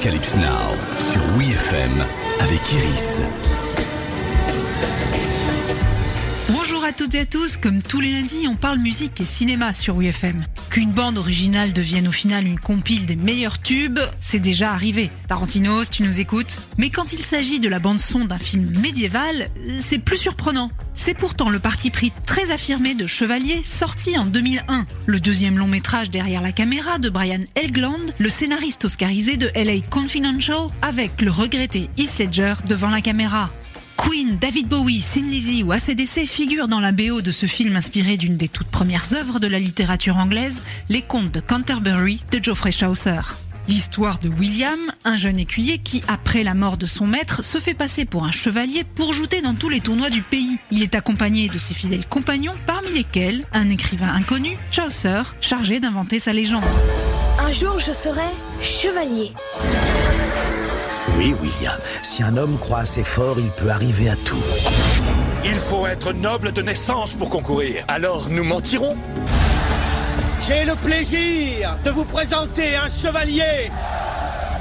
[0.00, 2.02] Arocalypse Now sur WeFM
[2.40, 3.20] avec Iris.
[6.52, 9.72] Bonjour à toutes et à tous, comme tous les lundis, on parle musique et cinéma
[9.72, 10.44] sur WeFM.
[10.70, 15.12] Qu'une bande originale devienne au final une compile des meilleurs tubes, c'est déjà arrivé.
[15.28, 16.58] Tarantino, tu nous écoutes.
[16.76, 20.72] Mais quand il s'agit de la bande son d'un film médiéval, c'est plus surprenant.
[20.92, 24.86] C'est pourtant le parti pris très affirmé de Chevalier, sorti en 2001.
[25.06, 29.86] Le deuxième long métrage derrière la caméra de Brian Elgland, le scénariste oscarisé de LA
[29.88, 33.50] Confidential, avec le regretté Heath Ledger devant la caméra.
[34.00, 38.16] Queen, David Bowie, Sin Lizzy ou ACDC figurent dans la BO de ce film inspiré
[38.16, 42.72] d'une des toutes premières œuvres de la littérature anglaise, Les Contes de Canterbury de Geoffrey
[42.72, 43.20] Chaucer.
[43.68, 47.74] L'histoire de William, un jeune écuyer qui, après la mort de son maître, se fait
[47.74, 50.58] passer pour un chevalier pour jouer dans tous les tournois du pays.
[50.70, 56.18] Il est accompagné de ses fidèles compagnons, parmi lesquels un écrivain inconnu, Chaucer, chargé d'inventer
[56.18, 56.64] sa légende.
[57.38, 58.30] Un jour, je serai
[58.62, 59.32] chevalier.
[61.20, 64.42] Oui, William, si un homme croit assez fort, il peut arriver à tout.
[65.44, 67.84] Il faut être noble de naissance pour concourir.
[67.88, 68.96] Alors nous mentirons
[70.40, 73.70] J'ai le plaisir de vous présenter un chevalier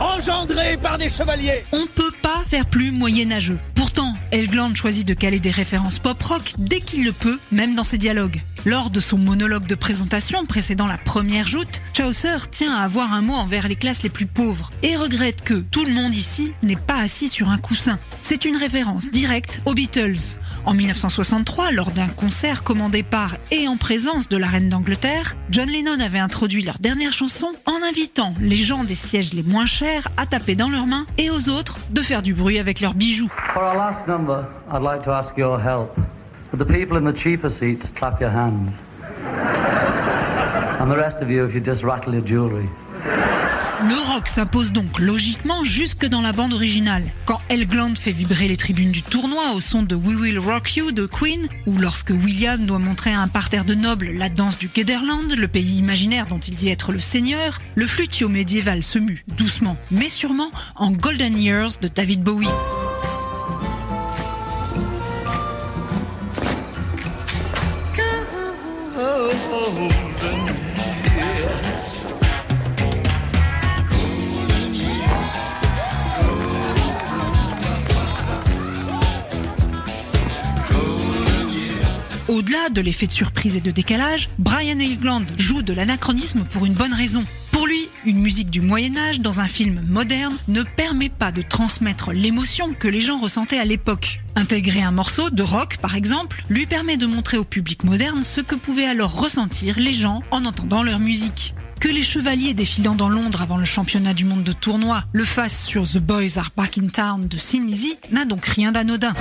[0.00, 1.64] engendré par des chevaliers.
[1.72, 3.58] On peut pas faire plus moyenâgeux.
[3.78, 7.96] Pourtant, Elgland choisit de caler des références pop-rock dès qu'il le peut, même dans ses
[7.96, 8.42] dialogues.
[8.66, 13.22] Lors de son monologue de présentation précédant la première joute, Chaucer tient à avoir un
[13.22, 16.74] mot envers les classes les plus pauvres et regrette que tout le monde ici n'est
[16.74, 18.00] pas assis sur un coussin.
[18.20, 20.38] C'est une référence directe aux Beatles.
[20.66, 25.68] En 1963, lors d'un concert commandé par et en présence de la reine d'Angleterre, John
[25.68, 30.08] Lennon avait introduit leur dernière chanson en invitant les gens des sièges les moins chers
[30.16, 33.30] à taper dans leurs mains et aux autres de faire du bruit avec leurs bijoux.
[33.52, 35.96] For our last number, I'd like to ask your help.
[36.52, 38.72] The people in the cheaper seats clap your hands?
[40.80, 42.68] And the rest of you, if you just rattle your jewelry.
[43.80, 47.04] Le rock s'impose donc logiquement jusque dans la bande originale.
[47.26, 50.92] Quand Elgland fait vibrer les tribunes du tournoi au son de We Will Rock You
[50.92, 54.68] de Queen, ou lorsque William doit montrer à un parterre de nobles la danse du
[54.68, 59.24] Kederland, le pays imaginaire dont il dit être le seigneur, le flutio médiéval se mue
[59.36, 62.48] doucement mais sûrement en Golden Years de David Bowie.
[82.28, 86.72] Au-delà de l'effet de surprise et de décalage, Brian Elgland joue de l'anachronisme pour une
[86.72, 87.24] bonne raison.
[88.06, 92.72] Une musique du Moyen Âge dans un film moderne ne permet pas de transmettre l'émotion
[92.72, 94.20] que les gens ressentaient à l'époque.
[94.36, 98.40] Intégrer un morceau de rock, par exemple, lui permet de montrer au public moderne ce
[98.40, 101.54] que pouvaient alors ressentir les gens en entendant leur musique.
[101.80, 105.64] Que les chevaliers défilant dans Londres avant le championnat du monde de tournoi le fassent
[105.64, 107.66] sur The Boys Are Back in Town de Sin
[108.10, 109.14] n'a donc rien d'anodin.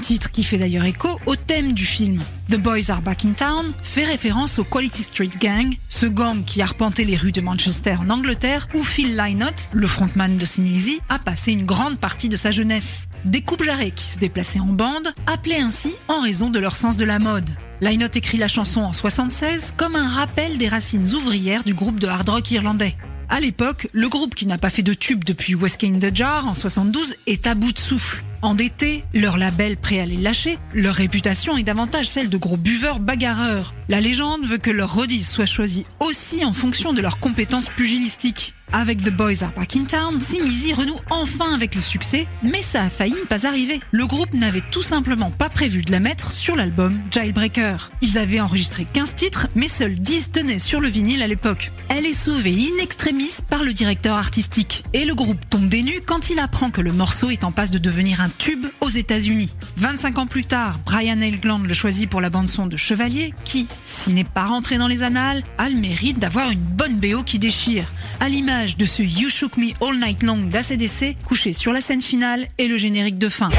[0.00, 2.20] Titre qui fait d'ailleurs écho au thème du film.
[2.50, 6.62] The Boys Are Back in Town fait référence au Quality Street Gang, ce gang qui
[6.62, 11.00] arpentait les rues de Manchester en Angleterre où Phil Lynott, le frontman de Sin Lizzy,
[11.08, 13.06] a passé une grande partie de sa jeunesse.
[13.24, 16.96] Des coupes jarrets qui se déplaçaient en bande, appelés ainsi en raison de leur sens
[16.96, 17.50] de la mode.
[17.80, 22.08] Lynott écrit la chanson en 76 comme un rappel des racines ouvrières du groupe de
[22.08, 22.96] hard rock irlandais.
[23.28, 26.48] À l'époque, le groupe qui n'a pas fait de tube depuis Whiskey in the Jar
[26.48, 28.24] en 72 est à bout de souffle.
[28.42, 32.98] Endettés, leur label prêt à les lâcher, leur réputation est davantage celle de gros buveurs
[32.98, 33.74] bagarreurs.
[33.90, 38.54] La légende veut que leur rodise soit choisie aussi en fonction de leurs compétences pugilistiques.
[38.72, 42.62] Avec The Boys Are Back in Town, Sin Lizzy renoue enfin avec le succès, mais
[42.62, 43.80] ça a failli ne pas arriver.
[43.90, 47.90] Le groupe n'avait tout simplement pas prévu de la mettre sur l'album Jailbreaker.
[48.00, 51.72] Ils avaient enregistré 15 titres, mais seuls 10 tenaient sur le vinyle à l'époque.
[51.88, 56.02] Elle est sauvée in extremis par le directeur artistique, et le groupe tombe des nues
[56.06, 59.54] quand il apprend que le morceau est en passe de devenir un tube aux États-Unis.
[59.76, 64.14] 25 ans plus tard, Brian Elgland le choisit pour la bande-son de Chevalier, qui, s'il
[64.14, 67.84] n'est pas rentré dans les annales, a le mérite d'avoir une bonne BO qui déchire.
[68.20, 72.02] À l'image de ce You Shook Me All Night Long d'ACDC, couché sur la scène
[72.02, 73.50] finale et le générique de fin.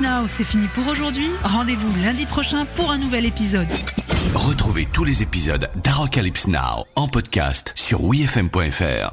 [0.00, 1.28] Now, c'est fini pour aujourd'hui.
[1.42, 3.66] Rendez-vous lundi prochain pour un nouvel épisode.
[4.38, 9.06] Retrouvez tous les épisodes d'Arocalypse Now en podcast sur wefm.fr.